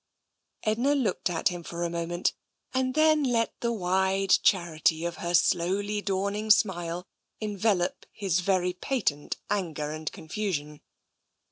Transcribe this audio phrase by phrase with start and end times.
[0.63, 2.33] Edna looked at him for a moment,
[2.73, 7.05] and then let the wide charity of her slowly dawning smile
[7.39, 10.81] envelop his very patent anger and confusion.